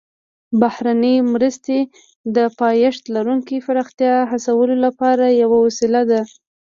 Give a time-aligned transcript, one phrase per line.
[0.61, 1.79] بهرنۍ مرستې
[2.35, 6.21] د پایښت لرونکي پراختیا هڅولو لپاره یوه وسیله ده